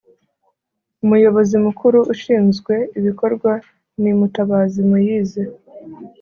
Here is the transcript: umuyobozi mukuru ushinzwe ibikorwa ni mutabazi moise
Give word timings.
umuyobozi 1.03 1.55
mukuru 1.65 1.99
ushinzwe 2.13 2.73
ibikorwa 2.99 3.51
ni 4.01 4.11
mutabazi 4.19 4.79
moise 4.89 5.43